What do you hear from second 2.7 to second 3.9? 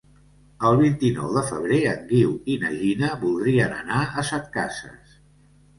Gina voldrien